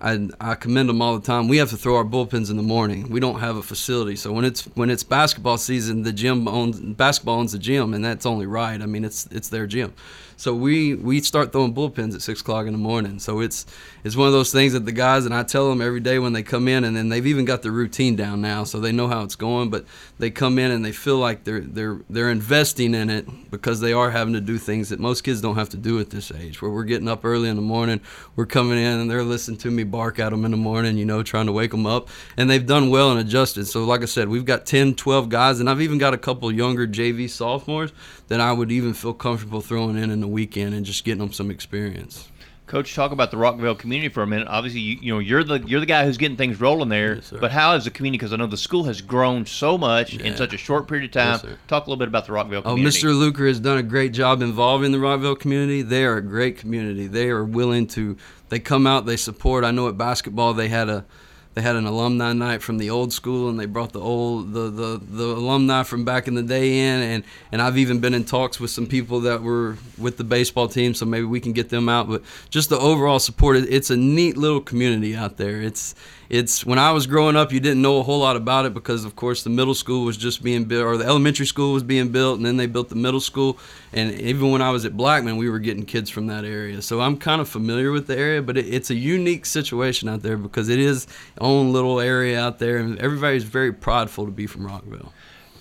I, 0.00 0.28
I 0.38 0.54
commend 0.54 0.90
them 0.90 1.00
all 1.00 1.18
the 1.18 1.24
time. 1.24 1.48
We 1.48 1.56
have 1.58 1.70
to 1.70 1.78
throw 1.78 1.96
our 1.96 2.04
bullpens 2.04 2.50
in 2.50 2.58
the 2.58 2.62
morning. 2.62 3.08
We 3.08 3.20
don't 3.20 3.40
have 3.40 3.56
a 3.56 3.62
facility, 3.62 4.16
so 4.16 4.32
when 4.32 4.44
it's 4.44 4.64
when 4.74 4.90
it's 4.90 5.02
basketball 5.02 5.56
season, 5.56 6.02
the 6.02 6.12
gym 6.12 6.46
owns 6.46 6.78
basketball 6.78 7.38
owns 7.38 7.52
the 7.52 7.58
gym, 7.58 7.94
and 7.94 8.04
that's 8.04 8.26
only 8.26 8.46
right. 8.46 8.80
I 8.80 8.86
mean, 8.86 9.04
it's 9.04 9.26
it's 9.30 9.48
their 9.48 9.66
gym. 9.66 9.94
So 10.36 10.54
we 10.54 10.94
we 10.94 11.20
start 11.20 11.52
throwing 11.52 11.74
bullpens 11.74 12.14
at 12.14 12.22
six 12.22 12.40
o'clock 12.40 12.66
in 12.66 12.72
the 12.72 12.78
morning. 12.78 13.18
So 13.18 13.40
it's 13.40 13.66
it's 14.02 14.16
one 14.16 14.26
of 14.26 14.32
those 14.32 14.52
things 14.52 14.72
that 14.72 14.84
the 14.84 14.92
guys 14.92 15.24
and 15.24 15.34
I 15.34 15.42
tell 15.42 15.68
them 15.68 15.80
every 15.80 16.00
day 16.00 16.18
when 16.18 16.32
they 16.32 16.42
come 16.42 16.68
in, 16.68 16.84
and 16.84 16.96
then 16.96 17.08
they've 17.08 17.26
even 17.26 17.44
got 17.44 17.62
the 17.62 17.70
routine 17.70 18.16
down 18.16 18.40
now, 18.40 18.64
so 18.64 18.80
they 18.80 18.92
know 18.92 19.08
how 19.08 19.22
it's 19.22 19.36
going. 19.36 19.70
But 19.70 19.86
they 20.18 20.30
come 20.30 20.58
in 20.58 20.70
and 20.70 20.84
they 20.84 20.92
feel 20.92 21.18
like 21.18 21.44
they're 21.44 21.60
they're 21.60 22.00
they're 22.10 22.30
investing 22.30 22.94
in 22.94 23.10
it 23.10 23.50
because 23.50 23.80
they 23.80 23.92
are 23.92 24.10
having 24.10 24.34
to 24.34 24.40
do 24.40 24.58
things 24.58 24.88
that 24.88 25.00
most 25.00 25.22
kids 25.22 25.40
don't 25.40 25.56
have 25.56 25.68
to 25.70 25.76
do 25.76 26.00
at 26.00 26.10
this 26.10 26.30
age. 26.32 26.60
Where 26.60 26.70
we're 26.70 26.84
getting 26.84 27.08
up 27.08 27.24
early 27.24 27.48
in 27.48 27.56
the 27.56 27.62
morning, 27.62 28.00
we're 28.36 28.46
coming 28.46 28.78
in 28.78 29.00
and 29.00 29.10
they're 29.10 29.22
listening 29.22 29.58
to 29.58 29.70
me 29.70 29.84
bark 29.84 30.18
at 30.18 30.30
them 30.30 30.44
in 30.44 30.50
the 30.50 30.56
morning, 30.56 30.98
you 30.98 31.04
know, 31.04 31.22
trying 31.22 31.46
to 31.46 31.52
wake 31.52 31.70
them 31.70 31.86
up, 31.86 32.08
and 32.36 32.50
they've 32.50 32.66
done 32.66 32.90
well 32.90 33.10
and 33.10 33.20
adjusted. 33.20 33.66
So 33.66 33.84
like 33.84 34.02
I 34.02 34.06
said, 34.06 34.28
we've 34.28 34.44
got 34.44 34.66
10, 34.66 34.94
12 34.94 35.28
guys, 35.28 35.60
and 35.60 35.70
I've 35.70 35.80
even 35.80 35.98
got 35.98 36.14
a 36.14 36.18
couple 36.18 36.50
younger 36.52 36.86
JV 36.86 37.28
sophomores 37.30 37.92
that 38.28 38.40
I 38.40 38.52
would 38.52 38.72
even 38.72 38.94
feel 38.94 39.12
comfortable 39.12 39.60
throwing 39.60 39.96
in 39.96 40.10
in 40.10 40.20
the 40.24 40.28
weekend 40.28 40.74
and 40.74 40.86
just 40.86 41.04
getting 41.04 41.18
them 41.20 41.32
some 41.32 41.50
experience. 41.50 42.28
Coach, 42.66 42.94
talk 42.94 43.12
about 43.12 43.30
the 43.30 43.36
Rockvale 43.36 43.78
community 43.78 44.08
for 44.08 44.22
a 44.22 44.26
minute. 44.26 44.48
Obviously, 44.48 44.80
you, 44.80 44.96
you 45.02 45.12
know 45.12 45.18
you're 45.18 45.44
the 45.44 45.58
you're 45.66 45.80
the 45.80 45.86
guy 45.86 46.06
who's 46.06 46.16
getting 46.16 46.38
things 46.38 46.58
rolling 46.62 46.88
there. 46.88 47.16
Yes, 47.16 47.30
but 47.38 47.52
how 47.52 47.74
is 47.74 47.84
the 47.84 47.90
community? 47.90 48.16
Because 48.16 48.32
I 48.32 48.36
know 48.36 48.46
the 48.46 48.56
school 48.56 48.84
has 48.84 49.02
grown 49.02 49.44
so 49.44 49.76
much 49.76 50.14
Yeah. 50.14 50.24
in 50.28 50.36
such 50.38 50.54
a 50.54 50.56
short 50.56 50.88
period 50.88 51.04
of 51.04 51.10
time. 51.10 51.40
Yes, 51.50 51.58
talk 51.68 51.86
a 51.86 51.90
little 51.90 51.98
bit 51.98 52.08
about 52.08 52.26
the 52.26 52.32
Rockvale 52.32 52.62
Oh. 52.64 52.76
Mr. 52.76 53.14
Luker 53.14 53.46
has 53.46 53.60
done 53.60 53.76
a 53.76 53.82
great 53.82 54.14
job 54.14 54.40
involving 54.40 54.92
the 54.92 54.98
Rockvale 54.98 55.38
community. 55.38 55.82
They 55.82 56.06
are 56.06 56.16
a 56.16 56.22
great 56.22 56.56
community. 56.56 57.06
They 57.06 57.28
are 57.28 57.44
willing 57.44 57.86
to. 57.88 58.16
They 58.48 58.60
come 58.60 58.86
out. 58.86 59.04
They 59.04 59.18
support. 59.18 59.62
I 59.62 59.70
know 59.70 59.86
at 59.88 59.98
basketball 59.98 60.54
they 60.54 60.68
had 60.68 60.88
a. 60.88 61.04
They 61.54 61.62
had 61.62 61.76
an 61.76 61.86
alumni 61.86 62.32
night 62.32 62.62
from 62.62 62.78
the 62.78 62.90
old 62.90 63.12
school, 63.12 63.48
and 63.48 63.58
they 63.58 63.66
brought 63.66 63.92
the 63.92 64.00
old 64.00 64.52
the, 64.52 64.70
the, 64.70 65.00
the 65.02 65.24
alumni 65.24 65.84
from 65.84 66.04
back 66.04 66.26
in 66.26 66.34
the 66.34 66.42
day 66.42 66.80
in, 66.80 67.00
and, 67.00 67.24
and 67.52 67.62
I've 67.62 67.78
even 67.78 68.00
been 68.00 68.12
in 68.12 68.24
talks 68.24 68.58
with 68.58 68.70
some 68.70 68.86
people 68.86 69.20
that 69.20 69.42
were 69.42 69.78
with 69.96 70.16
the 70.16 70.24
baseball 70.24 70.66
team, 70.66 70.94
so 70.94 71.06
maybe 71.06 71.26
we 71.26 71.38
can 71.38 71.52
get 71.52 71.68
them 71.68 71.88
out. 71.88 72.08
But 72.08 72.22
just 72.50 72.70
the 72.70 72.78
overall 72.78 73.20
support, 73.20 73.56
it's 73.56 73.90
a 73.90 73.96
neat 73.96 74.36
little 74.36 74.60
community 74.60 75.14
out 75.14 75.36
there. 75.36 75.62
It's 75.62 75.94
it's 76.34 76.66
when 76.66 76.80
I 76.80 76.90
was 76.90 77.06
growing 77.06 77.36
up, 77.36 77.52
you 77.52 77.60
didn't 77.60 77.80
know 77.80 78.00
a 78.00 78.02
whole 78.02 78.18
lot 78.18 78.34
about 78.34 78.66
it 78.66 78.74
because, 78.74 79.04
of 79.04 79.14
course, 79.14 79.44
the 79.44 79.50
middle 79.50 79.72
school 79.72 80.04
was 80.04 80.16
just 80.16 80.42
being 80.42 80.64
built, 80.64 80.84
or 80.84 80.96
the 80.96 81.04
elementary 81.04 81.46
school 81.46 81.72
was 81.72 81.84
being 81.84 82.08
built, 82.08 82.38
and 82.38 82.44
then 82.44 82.56
they 82.56 82.66
built 82.66 82.88
the 82.88 82.96
middle 82.96 83.20
school. 83.20 83.56
And 83.92 84.10
even 84.20 84.50
when 84.50 84.60
I 84.60 84.70
was 84.70 84.84
at 84.84 84.96
Blackman, 84.96 85.36
we 85.36 85.48
were 85.48 85.60
getting 85.60 85.84
kids 85.84 86.10
from 86.10 86.26
that 86.26 86.44
area. 86.44 86.82
So 86.82 87.00
I'm 87.00 87.18
kind 87.18 87.40
of 87.40 87.48
familiar 87.48 87.92
with 87.92 88.08
the 88.08 88.18
area, 88.18 88.42
but 88.42 88.58
it, 88.58 88.66
it's 88.66 88.90
a 88.90 88.96
unique 88.96 89.46
situation 89.46 90.08
out 90.08 90.22
there 90.22 90.36
because 90.36 90.68
it 90.68 90.80
is 90.80 91.06
own 91.40 91.72
little 91.72 92.00
area 92.00 92.40
out 92.40 92.58
there, 92.58 92.78
and 92.78 92.98
everybody's 92.98 93.44
very 93.44 93.72
prideful 93.72 94.24
to 94.24 94.32
be 94.32 94.48
from 94.48 94.66
Rockvale. 94.66 95.12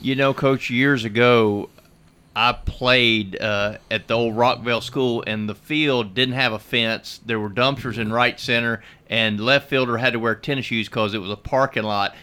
You 0.01 0.15
know, 0.15 0.33
Coach, 0.33 0.71
years 0.71 1.05
ago, 1.05 1.69
I 2.35 2.53
played 2.53 3.39
uh, 3.39 3.77
at 3.91 4.07
the 4.07 4.15
old 4.15 4.35
Rockvale 4.35 4.81
School, 4.81 5.23
and 5.27 5.47
the 5.47 5.55
field 5.55 6.15
didn't 6.15 6.33
have 6.33 6.51
a 6.51 6.59
fence. 6.59 7.19
There 7.23 7.39
were 7.39 7.49
dumpsters 7.49 7.97
in 7.99 8.11
right 8.11 8.39
center, 8.39 8.81
and 9.07 9.39
left 9.39 9.69
fielder 9.69 9.97
had 9.97 10.13
to 10.13 10.19
wear 10.19 10.33
tennis 10.33 10.65
shoes 10.65 10.87
because 10.87 11.13
it 11.13 11.19
was 11.19 11.29
a 11.29 11.35
parking 11.35 11.83
lot. 11.83 12.15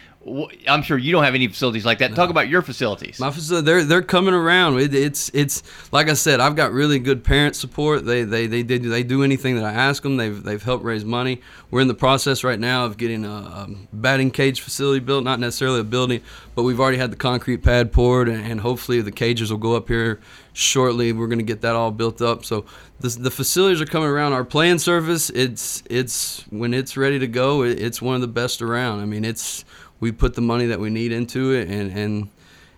I'm 0.69 0.82
sure 0.82 0.99
you 0.99 1.12
don't 1.12 1.25
have 1.25 1.34
any 1.34 1.49
facilities 1.49 1.86
like 1.86 1.98
that. 2.00 2.15
Talk 2.15 2.29
about 2.29 2.46
your 2.46 2.60
facilities. 2.60 3.19
My 3.19 3.31
facility, 3.31 3.65
they're 3.65 3.84
they're 3.84 4.03
coming 4.03 4.34
around. 4.34 4.79
It, 4.79 4.94
it's 4.94 5.31
it's 5.32 5.62
like 5.93 6.10
I 6.10 6.12
said, 6.12 6.41
I've 6.41 6.56
got 6.56 6.72
really 6.72 6.98
good 6.98 7.24
parent 7.24 7.56
support. 7.56 8.05
They 8.05 8.24
they 8.24 8.46
they 8.46 8.60
they 8.60 8.79
do, 8.79 8.91
they 8.91 9.03
do 9.03 9.24
anything 9.24 9.56
that 9.56 9.65
I 9.65 9.72
ask 9.72 10.03
them. 10.03 10.19
They've 10.19 10.43
they've 10.43 10.62
helped 10.62 10.84
raise 10.84 11.06
money. 11.06 11.41
We're 11.70 11.81
in 11.81 11.89
the 11.89 11.94
process 11.94 12.44
right 12.44 12.60
now 12.60 12.84
of 12.84 12.98
getting 12.98 13.24
a, 13.24 13.31
a 13.31 13.69
batting 13.94 14.31
cage 14.31 14.60
facility 14.60 15.00
built. 15.00 15.24
Not 15.24 15.41
necessarily 15.41 15.81
a 15.81 15.84
building, 15.84 16.20
but 16.55 16.65
we've 16.65 16.81
already 16.81 16.98
had 16.98 17.10
the 17.10 17.17
concrete 17.17 17.58
pad 17.58 17.91
poured, 17.91 18.29
and, 18.29 18.44
and 18.44 18.60
hopefully 18.60 19.00
the 19.00 19.12
cages 19.12 19.50
will 19.50 19.58
go 19.58 19.74
up 19.74 19.89
here 19.89 20.20
shortly. 20.53 21.15
We're 21.15 21.29
going 21.29 21.39
to 21.39 21.44
get 21.44 21.62
that 21.62 21.74
all 21.74 21.93
built 21.93 22.20
up. 22.20 22.44
So 22.44 22.67
the, 23.00 23.08
the 23.08 23.31
facilities 23.31 23.81
are 23.81 23.86
coming 23.86 24.08
around. 24.08 24.34
Our 24.34 24.44
playing 24.44 24.81
surface, 24.81 25.31
it's 25.31 25.82
it's 25.89 26.44
when 26.50 26.74
it's 26.74 26.98
ready 26.98 27.19
to 27.19 27.27
go, 27.27 27.62
it, 27.62 27.81
it's 27.81 28.03
one 28.03 28.17
of 28.17 28.20
the 28.20 28.29
best 28.29 28.60
around. 28.60 29.00
I 29.00 29.06
mean, 29.06 29.24
it's 29.24 29.65
we 30.01 30.11
put 30.11 30.35
the 30.35 30.41
money 30.41 30.67
that 30.67 30.81
we 30.81 30.91
need 30.91 31.13
into 31.13 31.53
it, 31.53 31.69
and 31.69 31.93
and 31.97 32.29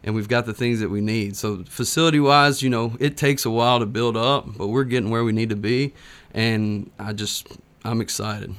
and 0.05 0.14
we've 0.14 0.29
got 0.29 0.47
the 0.47 0.55
things 0.55 0.81
that 0.81 0.91
we 0.91 1.00
need. 1.00 1.37
So 1.37 1.64
facility 1.64 2.21
wise, 2.21 2.62
you 2.62 2.71
know, 2.71 2.97
it 2.99 3.17
takes 3.17 3.45
a 3.45 3.50
while 3.50 3.79
to 3.79 3.87
build 3.87 4.17
up, 4.17 4.47
but 4.59 4.69
we're 4.69 4.85
getting 4.85 5.11
where 5.11 5.25
we 5.25 5.33
need 5.33 5.50
to 5.50 5.57
be, 5.57 5.95
and 6.35 6.91
I 6.99 7.12
just 7.12 7.47
I'm 7.85 8.00
excited. 8.00 8.55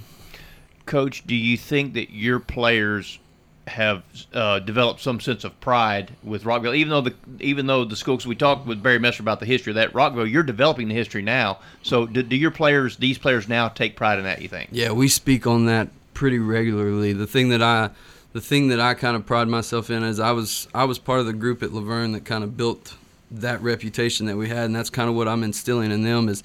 Coach, 0.85 1.25
do 1.25 1.35
you 1.35 1.57
think 1.57 1.93
that 1.93 2.11
your 2.11 2.39
players 2.39 3.19
have 3.67 4.03
uh, 4.33 4.59
developed 4.59 4.99
some 4.99 5.21
sense 5.21 5.45
of 5.45 5.57
pride 5.61 6.13
with 6.23 6.43
Rockvale? 6.43 6.75
Even 6.75 6.89
though 6.89 7.01
the 7.01 7.15
even 7.39 7.67
though 7.67 7.85
the 7.85 7.95
schools 7.95 8.25
we 8.25 8.35
talked 8.35 8.65
with 8.65 8.81
Barry 8.83 8.99
Messer 8.99 9.23
about 9.23 9.39
the 9.39 9.45
history 9.45 9.71
of 9.71 9.75
that 9.75 9.93
Rockvale, 9.93 10.29
you're 10.29 10.43
developing 10.43 10.87
the 10.87 10.95
history 10.95 11.21
now. 11.21 11.59
So 11.81 12.05
do, 12.05 12.23
do 12.23 12.35
your 12.35 12.51
players, 12.51 12.97
these 12.97 13.17
players 13.17 13.47
now, 13.47 13.67
take 13.69 13.95
pride 13.95 14.19
in 14.19 14.25
that? 14.25 14.41
You 14.41 14.47
think? 14.47 14.69
Yeah, 14.71 14.91
we 14.91 15.07
speak 15.07 15.47
on 15.47 15.65
that 15.65 15.89
pretty 16.13 16.39
regularly. 16.39 17.13
The 17.13 17.27
thing 17.27 17.49
that 17.49 17.61
I 17.61 17.89
the 18.33 18.41
thing 18.41 18.67
that 18.69 18.79
I 18.79 18.95
kind 18.95 19.15
of 19.15 19.25
pride 19.25 19.47
myself 19.47 19.89
in 19.89 20.03
is 20.03 20.19
I 20.19 20.31
was 20.31 20.67
I 20.73 20.83
was 20.83 20.99
part 20.99 21.19
of 21.19 21.27
the 21.27 21.33
group 21.33 21.63
at 21.63 21.71
La 21.71 21.81
Vergne 21.81 22.11
that 22.13 22.25
kind 22.25 22.43
of 22.43 22.57
built 22.57 22.95
that 23.31 23.61
reputation 23.61 24.25
that 24.25 24.37
we 24.37 24.49
had, 24.49 24.65
and 24.65 24.75
that's 24.75 24.89
kind 24.89 25.09
of 25.09 25.15
what 25.15 25.27
I'm 25.27 25.43
instilling 25.43 25.91
in 25.91 26.03
them 26.03 26.29
is 26.29 26.43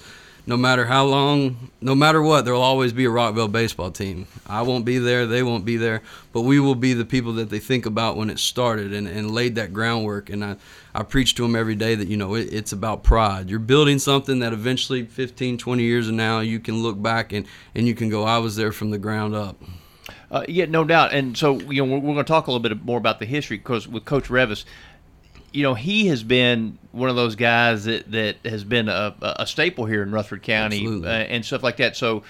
no 0.49 0.57
matter 0.57 0.85
how 0.85 1.05
long, 1.05 1.69
no 1.79 1.93
matter 1.93 2.23
what, 2.23 2.43
there'll 2.43 2.61
always 2.61 2.91
be 2.91 3.05
a 3.05 3.09
Rockvale 3.09 3.51
baseball 3.51 3.91
team. 3.91 4.25
I 4.47 4.63
won't 4.63 4.83
be 4.83 4.97
there, 4.97 5.27
they 5.27 5.43
won't 5.43 5.63
be 5.63 5.77
there, 5.77 6.01
but 6.33 6.41
we 6.41 6.59
will 6.59 6.73
be 6.73 6.93
the 6.93 7.05
people 7.05 7.33
that 7.33 7.51
they 7.51 7.59
think 7.59 7.85
about 7.85 8.17
when 8.17 8.31
it 8.31 8.39
started 8.39 8.91
and, 8.91 9.07
and 9.07 9.29
laid 9.29 9.55
that 9.55 9.73
groundwork. 9.73 10.31
And 10.31 10.43
I, 10.43 10.55
I 10.95 11.03
preach 11.03 11.35
to 11.35 11.43
them 11.43 11.55
every 11.55 11.75
day 11.75 11.93
that, 11.93 12.07
you 12.07 12.17
know, 12.17 12.33
it, 12.33 12.51
it's 12.51 12.71
about 12.71 13.03
pride. 13.03 13.47
You're 13.47 13.59
building 13.59 13.99
something 13.99 14.39
that 14.39 14.53
eventually 14.53 15.05
15, 15.05 15.59
20 15.59 15.83
years 15.83 16.07
from 16.07 16.15
now, 16.15 16.39
you 16.39 16.59
can 16.59 16.81
look 16.81 16.99
back 16.99 17.31
and, 17.31 17.45
and 17.75 17.85
you 17.87 17.93
can 17.93 18.09
go, 18.09 18.23
I 18.23 18.39
was 18.39 18.55
there 18.55 18.71
from 18.71 18.89
the 18.89 18.97
ground 18.97 19.35
up. 19.35 19.61
Uh, 20.31 20.45
yeah, 20.47 20.65
no 20.65 20.83
doubt. 20.83 21.13
And 21.13 21.37
so, 21.37 21.59
you 21.59 21.83
know, 21.85 21.91
we're, 21.91 21.99
we're 21.99 22.13
going 22.13 22.17
to 22.17 22.23
talk 22.23 22.47
a 22.47 22.51
little 22.51 22.61
bit 22.61 22.83
more 22.83 22.97
about 22.97 23.19
the 23.19 23.25
history 23.25 23.57
because 23.57 23.87
with 23.87 24.05
Coach 24.05 24.25
Revis, 24.25 24.63
you 25.51 25.63
know, 25.63 25.73
he 25.73 26.07
has 26.07 26.23
been 26.23 26.77
one 26.91 27.09
of 27.09 27.15
those 27.15 27.35
guys 27.35 27.85
that, 27.85 28.11
that 28.11 28.37
has 28.45 28.63
been 28.63 28.87
a, 28.89 29.15
a 29.21 29.47
staple 29.47 29.85
here 29.85 30.03
in 30.03 30.11
Rutherford 30.11 30.43
County 30.43 30.85
uh, 30.85 31.07
and 31.07 31.43
stuff 31.43 31.63
like 31.63 31.77
that. 31.77 31.95
So 31.95 32.23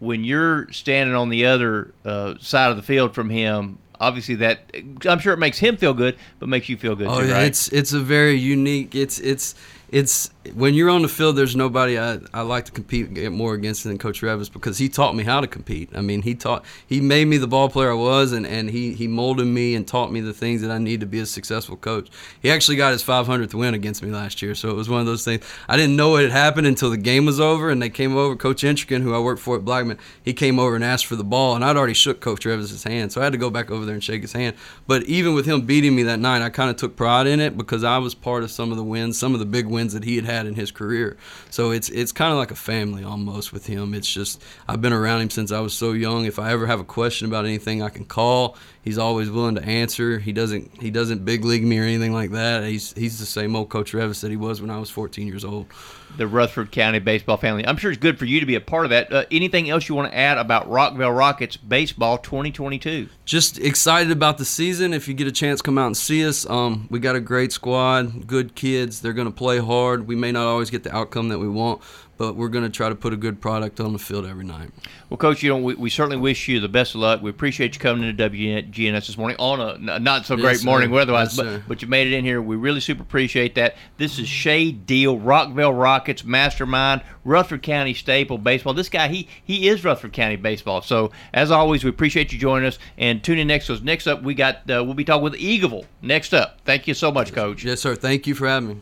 when 0.00 0.24
you're 0.24 0.70
standing 0.72 1.16
on 1.16 1.30
the 1.30 1.46
other 1.46 1.94
uh, 2.04 2.34
side 2.40 2.70
of 2.70 2.76
the 2.76 2.82
field 2.82 3.14
from 3.14 3.30
him, 3.30 3.78
obviously 4.00 4.36
that 4.36 4.60
I'm 5.06 5.18
sure 5.18 5.32
it 5.32 5.38
makes 5.38 5.58
him 5.58 5.76
feel 5.76 5.94
good, 5.94 6.16
but 6.38 6.48
makes 6.48 6.68
you 6.68 6.76
feel 6.76 6.94
good. 6.94 7.08
Oh 7.08 7.20
too, 7.20 7.28
yeah, 7.28 7.34
right? 7.34 7.46
it's 7.46 7.68
it's 7.68 7.92
a 7.92 8.00
very 8.00 8.34
unique. 8.34 8.94
It's 8.94 9.18
it's 9.18 9.54
it's 9.90 10.30
when 10.54 10.74
you're 10.74 10.90
on 10.90 11.02
the 11.02 11.08
field, 11.08 11.36
there's 11.36 11.56
nobody 11.56 11.98
I, 11.98 12.18
I 12.32 12.42
like 12.42 12.64
to 12.66 12.72
compete 12.72 13.30
more 13.30 13.54
against 13.54 13.84
than 13.84 13.98
Coach 13.98 14.20
Revis 14.22 14.52
because 14.52 14.78
he 14.78 14.88
taught 14.88 15.14
me 15.14 15.24
how 15.24 15.40
to 15.40 15.46
compete. 15.46 15.90
I 15.94 16.00
mean, 16.00 16.22
he 16.22 16.34
taught 16.34 16.64
he 16.86 17.00
made 17.00 17.26
me 17.26 17.38
the 17.38 17.46
ball 17.46 17.68
player 17.68 17.90
I 17.90 17.94
was, 17.94 18.32
and, 18.32 18.46
and 18.46 18.70
he 18.70 18.92
he 18.92 19.06
molded 19.06 19.46
me 19.46 19.74
and 19.74 19.86
taught 19.86 20.12
me 20.12 20.20
the 20.20 20.32
things 20.32 20.60
that 20.62 20.70
I 20.70 20.78
need 20.78 21.00
to 21.00 21.06
be 21.06 21.20
a 21.20 21.26
successful 21.26 21.76
coach. 21.76 22.08
He 22.40 22.50
actually 22.50 22.76
got 22.76 22.92
his 22.92 23.02
500th 23.02 23.54
win 23.54 23.74
against 23.74 24.02
me 24.02 24.10
last 24.10 24.42
year, 24.42 24.54
so 24.54 24.70
it 24.70 24.74
was 24.74 24.88
one 24.88 25.00
of 25.00 25.06
those 25.06 25.24
things. 25.24 25.44
I 25.68 25.76
didn't 25.76 25.96
know 25.96 26.16
it 26.16 26.22
had 26.22 26.32
happened 26.32 26.66
until 26.66 26.90
the 26.90 26.96
game 26.96 27.26
was 27.26 27.40
over, 27.40 27.70
and 27.70 27.80
they 27.80 27.90
came 27.90 28.16
over. 28.16 28.36
Coach 28.36 28.62
Intrigan, 28.62 29.02
who 29.02 29.14
I 29.14 29.18
worked 29.18 29.40
for 29.40 29.56
at 29.56 29.64
Blackman, 29.64 29.98
he 30.22 30.32
came 30.32 30.58
over 30.58 30.74
and 30.74 30.84
asked 30.84 31.06
for 31.06 31.16
the 31.16 31.24
ball, 31.24 31.54
and 31.54 31.64
I'd 31.64 31.76
already 31.76 31.94
shook 31.94 32.20
Coach 32.20 32.44
Revis's 32.44 32.84
hand, 32.84 33.12
so 33.12 33.20
I 33.20 33.24
had 33.24 33.32
to 33.32 33.38
go 33.38 33.50
back 33.50 33.70
over 33.70 33.84
there 33.84 33.94
and 33.94 34.04
shake 34.04 34.22
his 34.22 34.32
hand. 34.32 34.56
But 34.86 35.04
even 35.04 35.34
with 35.34 35.46
him 35.46 35.62
beating 35.62 35.94
me 35.94 36.02
that 36.04 36.18
night, 36.18 36.42
I 36.42 36.50
kind 36.50 36.70
of 36.70 36.76
took 36.76 36.96
pride 36.96 37.26
in 37.26 37.40
it 37.40 37.56
because 37.56 37.84
I 37.84 37.98
was 37.98 38.14
part 38.14 38.42
of 38.42 38.50
some 38.50 38.70
of 38.70 38.76
the 38.76 38.84
wins, 38.84 39.18
some 39.18 39.34
of 39.34 39.40
the 39.40 39.46
big 39.46 39.66
wins 39.66 39.77
that 39.86 40.04
he 40.04 40.16
had 40.16 40.24
had 40.24 40.46
in 40.46 40.54
his 40.54 40.70
career. 40.70 41.16
So 41.50 41.70
it's 41.70 41.88
it's 41.88 42.12
kind 42.12 42.32
of 42.32 42.38
like 42.38 42.50
a 42.50 42.56
family 42.56 43.04
almost 43.04 43.52
with 43.52 43.66
him. 43.66 43.94
It's 43.94 44.12
just 44.12 44.42
I've 44.66 44.80
been 44.80 44.92
around 44.92 45.20
him 45.22 45.30
since 45.30 45.52
I 45.52 45.60
was 45.60 45.72
so 45.72 45.92
young. 45.92 46.24
If 46.24 46.38
I 46.38 46.50
ever 46.52 46.66
have 46.66 46.80
a 46.80 46.84
question 46.84 47.28
about 47.28 47.44
anything, 47.44 47.82
I 47.82 47.88
can 47.88 48.04
call. 48.04 48.56
He's 48.82 48.98
always 48.98 49.30
willing 49.30 49.56
to 49.56 49.64
answer. 49.64 50.18
He 50.18 50.32
doesn't 50.32 50.80
he 50.80 50.90
doesn't 50.90 51.24
big 51.24 51.44
league 51.44 51.64
me 51.64 51.78
or 51.78 51.82
anything 51.82 52.12
like 52.12 52.30
that. 52.30 52.64
He's 52.64 52.92
he's 52.92 53.18
the 53.18 53.26
same 53.26 53.54
old 53.56 53.68
Coach 53.68 53.92
Revis 53.92 54.20
that 54.22 54.30
he 54.30 54.36
was 54.36 54.60
when 54.60 54.70
I 54.70 54.78
was 54.78 54.88
14 54.88 55.26
years 55.26 55.44
old. 55.44 55.66
The 56.16 56.26
Rutherford 56.26 56.72
County 56.72 56.98
baseball 56.98 57.36
family. 57.36 57.66
I'm 57.66 57.76
sure 57.76 57.90
it's 57.90 58.00
good 58.00 58.18
for 58.18 58.24
you 58.24 58.40
to 58.40 58.46
be 58.46 58.54
a 58.54 58.60
part 58.60 58.86
of 58.86 58.90
that. 58.90 59.12
Uh, 59.12 59.24
anything 59.30 59.68
else 59.68 59.88
you 59.88 59.94
want 59.94 60.10
to 60.10 60.16
add 60.16 60.38
about 60.38 60.68
Rockvale 60.70 61.16
Rockets 61.16 61.56
baseball 61.56 62.18
2022? 62.18 63.08
Just 63.24 63.58
excited 63.58 64.10
about 64.10 64.38
the 64.38 64.44
season. 64.44 64.94
If 64.94 65.06
you 65.06 65.14
get 65.14 65.26
a 65.26 65.32
chance, 65.32 65.60
come 65.60 65.76
out 65.76 65.86
and 65.86 65.96
see 65.96 66.26
us. 66.26 66.48
Um, 66.48 66.86
we 66.90 66.98
got 66.98 67.14
a 67.14 67.20
great 67.20 67.52
squad, 67.52 68.26
good 68.26 68.54
kids. 68.54 69.00
They're 69.00 69.12
going 69.12 69.28
to 69.28 69.34
play 69.34 69.58
hard. 69.58 70.06
We 70.06 70.16
may 70.16 70.32
not 70.32 70.46
always 70.46 70.70
get 70.70 70.84
the 70.84 70.96
outcome 70.96 71.28
that 71.28 71.38
we 71.38 71.48
want, 71.48 71.82
but 72.18 72.34
we're 72.34 72.48
going 72.48 72.64
to 72.64 72.70
try 72.70 72.88
to 72.88 72.94
put 72.94 73.12
a 73.12 73.16
good 73.16 73.40
product 73.40 73.80
on 73.80 73.92
the 73.92 73.98
field 73.98 74.26
every 74.26 74.44
night. 74.44 74.70
Well, 75.08 75.16
Coach, 75.16 75.42
you 75.42 75.48
know 75.50 75.56
we, 75.56 75.74
we 75.74 75.88
certainly 75.88 76.16
wish 76.18 76.48
you 76.48 76.60
the 76.60 76.68
best 76.68 76.94
of 76.94 77.00
luck. 77.00 77.22
We 77.22 77.30
appreciate 77.30 77.74
you 77.74 77.80
coming 77.80 78.06
into 78.06 78.28
WGNS 78.28 79.06
this 79.06 79.16
morning 79.16 79.36
on 79.38 79.60
a 79.88 79.98
not 79.98 80.26
so 80.26 80.36
great 80.36 80.56
Yes, 80.56 80.64
morning 80.64 80.90
weather-wise, 80.90 81.28
Yes, 81.28 81.36
but, 81.36 81.42
sir. 81.44 81.62
but 81.68 81.82
you 81.82 81.88
made 81.88 82.08
it 82.08 82.12
in 82.12 82.24
here. 82.24 82.42
We 82.42 82.56
really 82.56 82.80
super 82.80 83.02
appreciate 83.02 83.54
that. 83.54 83.76
This 83.96 84.18
is 84.18 84.28
Shay 84.28 84.72
Deal, 84.72 85.18
Rockvale 85.18 85.80
Rockets 85.80 86.24
mastermind, 86.24 87.02
Rutherford 87.24 87.62
County 87.62 87.94
staple 87.94 88.36
baseball. 88.36 88.74
This 88.74 88.88
guy, 88.88 89.08
he 89.08 89.28
he 89.44 89.68
is 89.68 89.84
Rutherford 89.84 90.12
County 90.12 90.36
baseball. 90.36 90.82
So 90.82 91.12
as 91.32 91.50
always, 91.52 91.84
we 91.84 91.90
appreciate 91.90 92.32
you 92.32 92.38
joining 92.38 92.66
us 92.66 92.78
and 92.98 93.22
tune 93.22 93.38
in 93.38 93.46
next. 93.46 93.68
Because 93.68 93.82
next 93.82 94.06
up, 94.08 94.22
we 94.22 94.34
got 94.34 94.56
uh, 94.70 94.82
we'll 94.84 94.94
be 94.94 95.04
talking 95.04 95.22
with 95.22 95.34
Eagleville. 95.34 95.84
Next 96.02 96.34
up, 96.34 96.58
thank 96.64 96.88
you 96.88 96.94
so 96.94 97.12
much, 97.12 97.32
Coach. 97.32 97.64
Yes, 97.64 97.80
sir. 97.80 97.94
Thank 97.94 98.26
you 98.26 98.34
for 98.34 98.48
having 98.48 98.68
me. 98.68 98.76